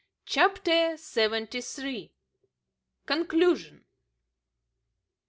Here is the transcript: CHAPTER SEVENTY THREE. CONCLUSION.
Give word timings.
CHAPTER 0.25 0.97
SEVENTY 0.97 1.61
THREE. 1.61 2.11
CONCLUSION. 3.05 3.85